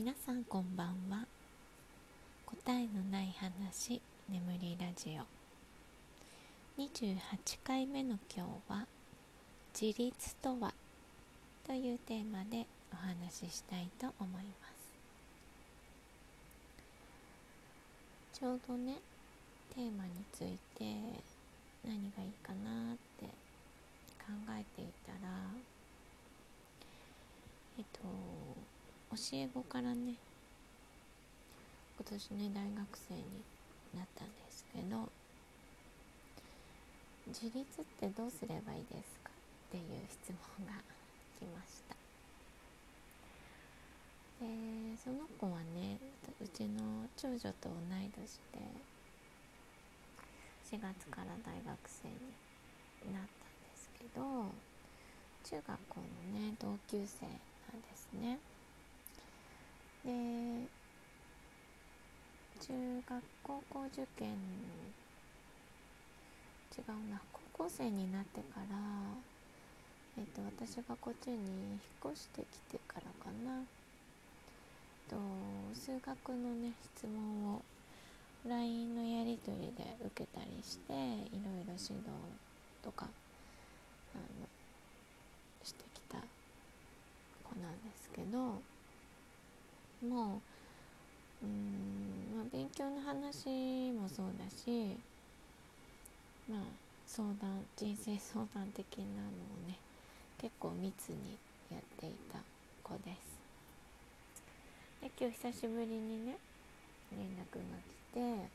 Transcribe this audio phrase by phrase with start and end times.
[0.00, 1.26] 皆さんこんばんは。
[2.46, 4.00] 答えのない話
[4.30, 5.26] 眠りラジオ。
[6.80, 7.18] 28
[7.64, 8.86] 回目の今日は
[9.74, 10.72] 自立とは？
[11.66, 14.68] というテーマでお話ししたいと思いま
[18.32, 18.38] す。
[18.38, 18.98] ちょうどね
[19.74, 20.84] テーマについて
[21.84, 23.26] 何がいいかなって
[24.24, 25.18] 考えていたら
[27.78, 28.57] えっと
[29.10, 30.14] 教え子からね
[31.96, 33.22] 今年ね大学生に
[33.96, 35.08] なったんですけど
[37.28, 40.72] 自立ってどうすればいいですかっていう質問が
[41.38, 41.96] 来ました。
[44.40, 44.46] で
[44.96, 45.98] その子はね
[46.40, 48.60] うちの長女と同い年で
[50.70, 52.14] 4月から大学生に
[53.12, 54.20] なったんですけど
[55.44, 57.32] 中学校のね同級生な
[57.76, 58.38] んですね。
[60.08, 60.14] で
[62.60, 62.72] 中
[63.06, 64.28] 学高校受験。
[66.78, 68.76] 違うな高校生になってから
[70.16, 71.76] えっ、と私がこっちに引
[72.08, 73.60] っ越してきてからかな。
[75.10, 75.16] と
[75.74, 77.62] 数学のね質問を
[78.46, 81.90] LINE のやり取りで受けたりしていろいろ指導
[82.82, 83.06] とか
[84.14, 84.46] あの
[85.64, 86.16] してきた
[87.44, 88.77] 子なんですけど。
[90.02, 90.40] も
[91.42, 94.96] ううん、まあ、勉強の話もそうだし
[96.48, 96.60] まあ
[97.06, 99.28] 相談人生相談的なの
[99.64, 99.78] をね
[100.40, 101.38] 結構密に
[101.70, 102.38] やっていた
[102.82, 103.38] 子です。
[105.00, 106.36] で今日久しぶりにね
[107.12, 108.48] 連絡が来て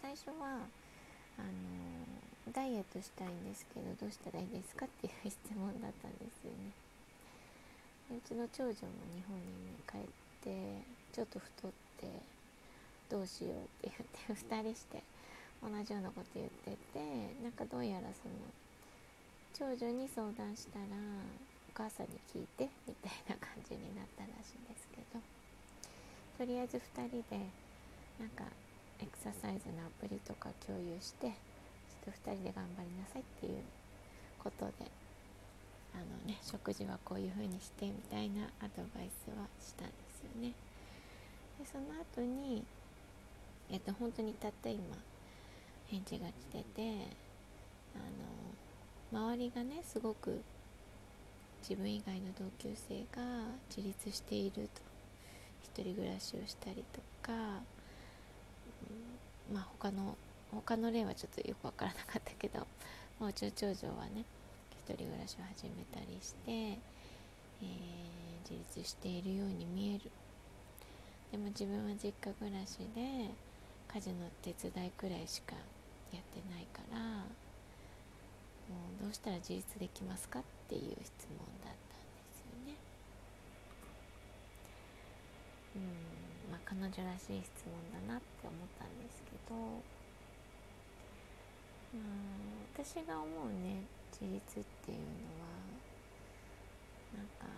[0.00, 0.64] 最初は
[1.38, 6.89] あのダイエットしたいんですけどどうしたらいいですかっていう質問だったんですよね。
[8.10, 8.74] うちの長女も
[9.14, 10.00] 日本に、ね、帰っ
[10.42, 12.06] てちょっと太って
[13.08, 13.92] どうしようって
[14.26, 15.02] 言って 2人して
[15.62, 16.98] 同じようなこと言ってて
[17.42, 18.34] なんかどうやらその
[19.54, 20.86] 長女に相談したら
[21.68, 25.20] お母さんに聞いてみたいな感じになったらしいんですけど
[26.38, 27.46] とりあえず2人で
[28.18, 28.44] なんか
[28.98, 33.62] エクササイズのアプリとか共有してちょっと2人で頑張りなさいっていう
[34.42, 34.99] ことで
[35.94, 40.52] あのね食事はこういう風にしてみたいなアドバイスはしたんですよね。
[41.58, 42.64] でその後に
[43.70, 44.80] えっと本当にたった今
[45.88, 47.08] 返事が来てて
[47.94, 47.98] あ
[49.12, 50.40] の周りがねすごく
[51.62, 53.22] 自分以外の同級生が
[53.68, 54.90] 自立していると。
[55.70, 57.36] 一人暮らしをしたりとか、う
[59.52, 60.16] ん、まあ他の
[60.50, 62.58] 他の例はちょっとよく分からなかったけど
[63.20, 64.24] もううちの長女はね
[64.80, 70.10] 一人暮らしを始めたりして、えー、自立しているように見える。
[71.30, 73.30] でも自分は実家暮らしで
[73.92, 75.54] 家事の手伝いくらいしか
[76.12, 82.74] やってないからもうどうしたら自立できますかっていう質問だったんですよね。
[85.76, 87.74] うんまあ彼女らしい質問
[88.06, 89.54] だなって思ったんですけど
[91.94, 93.86] うん私が思うね
[94.20, 95.04] 自立っていうの
[95.40, 95.48] は
[97.16, 97.48] なんか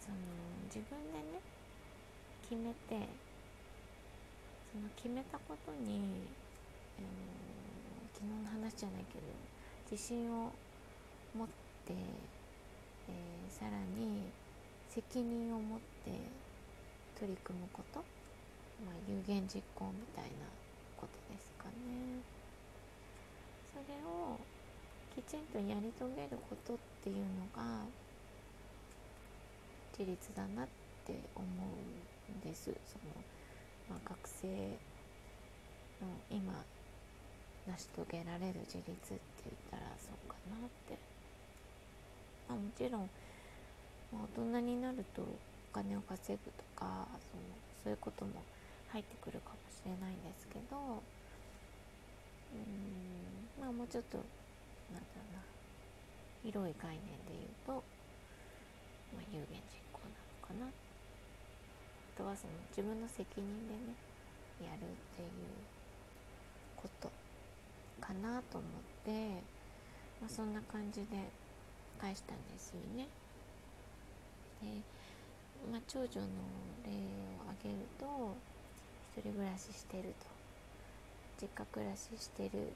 [0.00, 0.16] その
[0.66, 1.38] 自分でね
[2.42, 3.06] 決めて
[4.72, 6.26] その決めたことに、
[6.98, 9.24] えー、昨日の話じゃないけど
[9.90, 10.50] 自信を
[11.36, 11.48] 持っ
[11.86, 14.26] て、えー、さらに
[14.90, 16.10] 責任を持って
[17.18, 18.00] 取り組むこと、
[18.84, 20.30] まあ、有言実行みたいな
[20.96, 22.20] ことですかね。
[23.72, 24.38] それを
[25.18, 27.82] きちんとやり遂げることっていうのが
[29.98, 30.68] 自立だなっ
[31.04, 32.70] て思うんです。
[32.86, 33.10] その、
[33.90, 36.54] まあ、学生の今
[37.66, 40.96] 成し遂げられる自立って言ったらそうかなって、
[42.48, 43.10] まあ、もちろん、
[44.12, 45.26] まあ、大人になるとお
[45.74, 47.42] 金を稼ぐとかその
[47.82, 48.30] そういうことも
[48.92, 51.02] 入ってくるかもしれないんですけど
[52.54, 54.18] うんまあもうちょっと
[54.92, 55.42] なんだろうな。
[56.44, 57.72] 広い概念で言うと、
[59.14, 60.66] まあ、有言実行なのかな。
[60.66, 60.70] あ
[62.16, 63.94] とはその自分の責任でね
[64.62, 65.28] やるっていう
[66.76, 67.10] こと
[68.00, 68.70] かなと思っ
[69.04, 69.42] て、
[70.20, 71.30] まあ、そんな感じで
[72.00, 73.06] 返したんですよね。
[74.62, 74.82] で、
[75.70, 76.26] まあ、長女の
[76.86, 76.90] 例
[77.38, 78.36] を挙げると
[79.16, 80.38] 一人暮らししてると。
[81.40, 82.72] 実家暮らししてる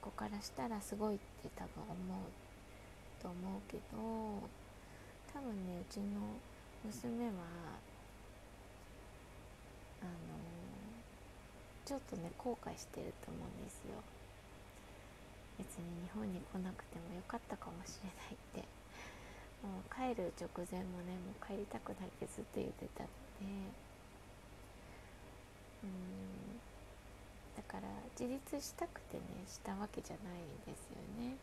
[0.00, 3.98] 子からしたらすごいって多分思うと思うけど
[5.32, 6.20] 多分ねうちの
[6.84, 7.32] 娘は
[10.02, 10.10] あの
[11.84, 14.00] ちょっとね後悔してると思うんですよ。
[15.58, 18.80] 別に日本に来なくてもよかったかもしれないって。
[19.60, 23.08] もう帰る直前もねもう帰りたくないってずっと言ってたの
[23.40, 23.44] で。
[25.84, 26.49] うん。
[27.70, 27.86] から
[28.18, 31.38] 自立したくてねしたわけじゃないんですよね。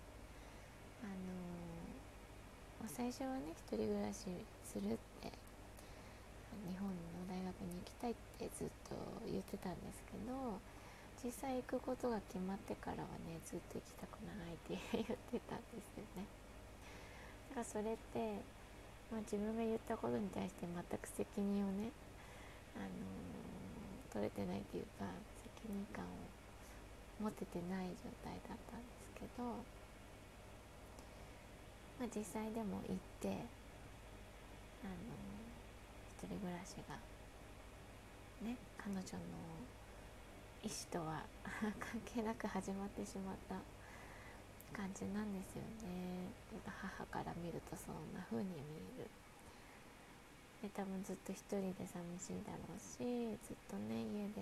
[1.00, 4.28] あの、まあ、最初はね一人暮らし
[4.68, 5.32] するって
[6.68, 10.60] 日本の大学に行きたいってずっと言ってたんですけど
[11.24, 16.28] 実際行くことが決まってからはねずっと行きたくないって言ってたんですよね。
[17.56, 18.44] だからそれって、
[19.10, 21.90] まあ、自分が言ったことに対して全く責任をね、
[22.76, 25.08] あのー、取れてないっていうか
[25.69, 26.08] 任感を
[27.19, 29.44] 持ててない状態だったんですけど、
[32.00, 33.28] まあ、実際でも行って
[34.84, 34.96] あの、
[36.16, 36.96] 一人暮らしが
[38.42, 39.04] ね彼女の
[40.64, 41.24] 意思とは
[41.80, 43.56] 関係なく始まってしまった
[44.75, 46.30] 感じなんですよね。
[46.66, 48.56] 母から見るとそんな風に見
[49.00, 49.10] える。
[50.62, 52.98] で多分ずっと一人で寂しいだろうし
[53.46, 54.42] ずっとね家で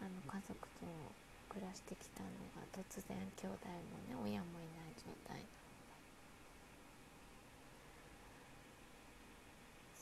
[0.00, 0.86] あの家族と
[1.48, 5.36] 暮らしてきたのが突然兄弟もね親もいない状態。
[5.36, 5.94] なので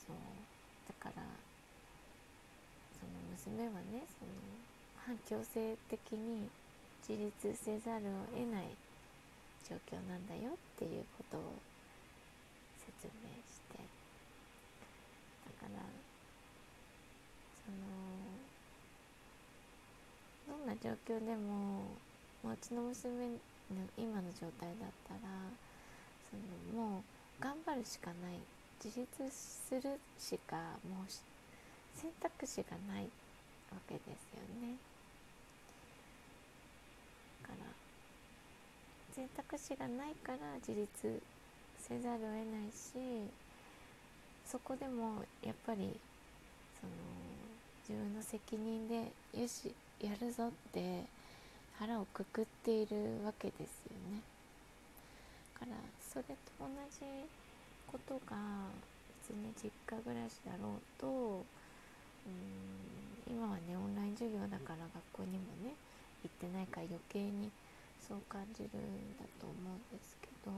[0.06, 0.16] そう
[0.86, 1.22] だから
[2.98, 4.30] その娘はねその
[5.06, 6.48] 反強制的に
[7.08, 8.76] 自立せざるを得ない
[9.68, 11.40] 状況なんだよっていうことを
[12.76, 13.78] 説明して
[15.44, 15.80] だから
[17.64, 18.08] その
[20.48, 21.88] どんな状況でも、
[22.44, 23.08] まあ、うちの娘
[23.72, 25.20] の今の状態だったら
[26.28, 26.36] そ
[26.76, 28.36] のもう頑張るしかない
[28.84, 31.10] 自立するしかもう
[31.96, 33.04] 選択肢がない
[33.72, 34.76] わけですよね。
[37.42, 37.64] だから
[39.16, 41.22] 選択肢がないから自立
[41.80, 43.24] せざるを得ないし
[44.44, 45.98] そこでもやっぱり
[46.78, 46.92] その
[47.88, 51.04] 自分の責任でよしやるぞって
[51.78, 54.20] 腹をくくっているわけですよね。
[55.54, 57.04] だからそれと同じ
[57.86, 58.36] ことが
[59.24, 61.44] 別に実家暮らしだろうと
[62.26, 62.32] うん
[63.26, 65.72] 今はねオンライン授業だから学校にもね
[66.24, 67.50] 行ってないから余計に
[68.06, 70.54] そう感じるんだと思うんですけどう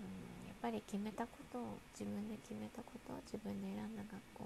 [0.00, 4.44] んぱり決めたことを自分で決めたことを自分で選んだ学校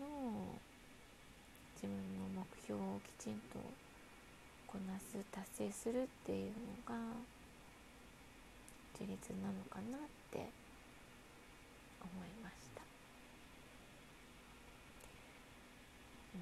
[0.00, 0.56] の
[1.76, 3.60] 自分の目標をきちんと
[4.66, 6.54] こなす達成するっていうの
[6.88, 6.96] が
[8.98, 10.00] 自立なのかなっ
[10.32, 10.48] て
[12.00, 12.82] 思いました。
[16.34, 16.40] うん、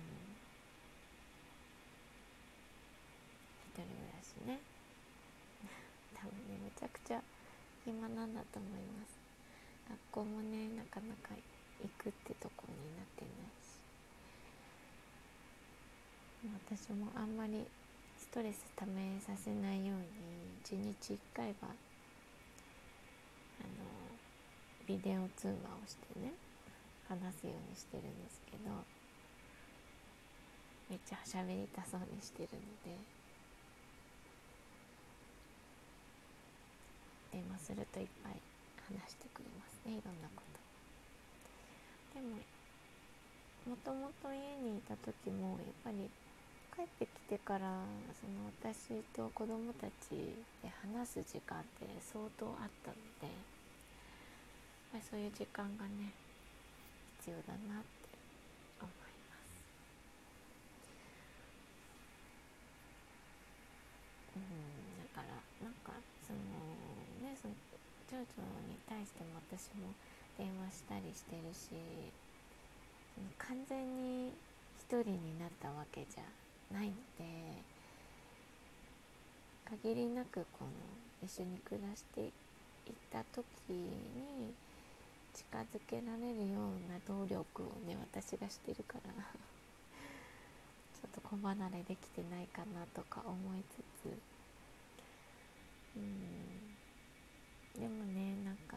[3.70, 4.60] 一人暮らしね
[6.14, 7.20] 多分ねめちゃくちゃ
[7.84, 9.20] 暇なんだと思います？
[9.84, 11.36] 学校もねなかなか
[11.82, 13.76] 行くってとこになってないし。
[16.88, 17.64] 私もあんまり
[18.18, 20.04] ストレスためさせないように
[20.64, 21.68] 1日1回は
[23.60, 23.84] あの
[24.86, 25.56] ビデオ通話を
[25.86, 26.32] してね
[27.08, 28.70] 話すようにしてるんですけど
[30.90, 32.96] めっちゃ喋りたそうにしてるので
[37.34, 38.38] 電話するといっぱい
[38.86, 39.98] 話してくれますね。
[39.98, 40.54] いろんなこと。
[42.14, 42.38] でも
[43.66, 46.06] もともと家にいた時もやっぱり
[46.70, 47.82] 帰ってきてから
[48.14, 50.14] その私と子供たち
[50.62, 53.34] で話す時間って相当あったのでや
[54.94, 56.14] っぱりそういう時間がね
[57.18, 58.04] 必要だなって
[64.34, 65.94] うんだからなんか
[66.26, 66.38] その
[67.22, 67.54] ねその
[68.10, 68.26] 長女
[68.66, 69.90] に対しても私も
[70.38, 71.74] 電話したりしてるし
[73.38, 74.30] 完全に
[74.78, 76.22] 一人になったわけじゃ
[76.72, 77.24] ないので
[79.82, 80.70] 限りなくこの
[81.26, 82.30] 一緒に暮らしていっ
[83.10, 84.54] た時に
[85.32, 89.10] 近づけられるような努力をね私がしてるから
[90.94, 94.18] ちょっと子離れできてないかなとか思いつつ
[95.96, 96.53] うん。
[97.78, 98.76] でもねなんか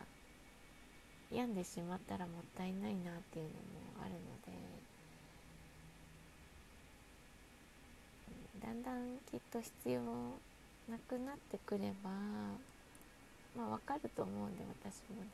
[1.31, 4.51] 病んでしまったらもったいないなっていうのもあるので、
[8.65, 10.01] だんだんきっと必要
[10.89, 12.09] なくなってくれば
[13.55, 15.29] まあわかると思うんで私もね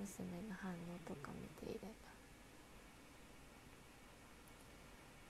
[0.00, 0.74] 娘の反応
[1.06, 1.30] とか
[1.62, 2.08] 見ていれば。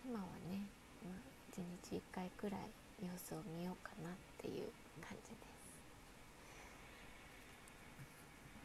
[0.09, 0.65] 今はね、
[1.05, 1.15] まあ、
[1.53, 2.61] 1日1回くらい
[3.05, 5.37] 様子を見ようかなっていう感じで。
[5.53, 5.58] す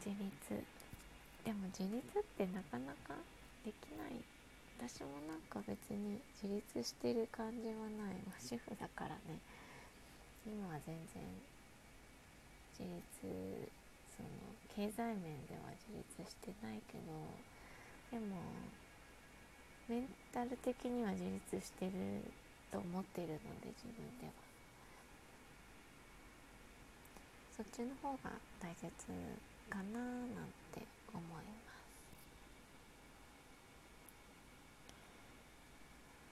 [0.04, 0.60] 自立。
[1.44, 3.16] でも自立ってなかなか
[3.64, 4.20] できない。
[4.76, 9.40] 私もなんか別に自立してる感じはない、まあ、主婦だからね。
[10.44, 11.24] 今は全然
[12.76, 13.72] 自立
[14.12, 14.28] その
[14.76, 17.16] 経済面では自立してないけど
[18.12, 18.36] でも
[19.88, 21.92] メンタル的には自立してる
[22.70, 24.32] と思ってるので自分では。
[27.56, 28.90] そっちの方が大切
[29.70, 31.42] かななんて思いま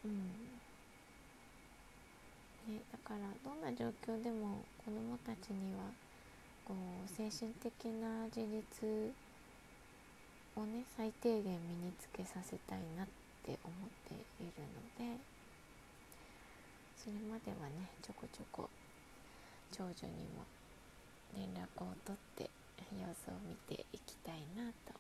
[0.01, 0.07] す。
[0.07, 0.53] うん。
[2.75, 5.91] ね、だからどんな状況でも子どもたちには
[6.65, 9.13] こう精神的な自立
[10.57, 11.51] をね最低限身
[11.87, 13.07] につけさせたいなっ
[13.45, 14.53] て思っている
[15.01, 15.19] ので
[16.97, 18.69] それまではねちょこちょこ
[19.73, 20.47] 長女にも
[21.35, 22.52] 連絡を取って
[22.91, 24.95] 様子を見ていきたいなと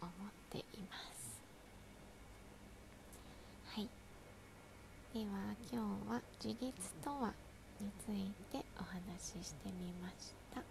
[0.00, 0.10] 思っ
[0.50, 1.42] ています。
[3.74, 3.88] はい。
[5.12, 7.32] では今日は自立とは
[7.80, 9.00] についてお話
[9.42, 10.62] ししてみました。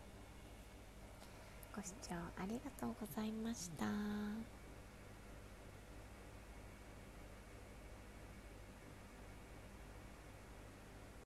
[1.76, 4.63] ご視聴ありがとうございました。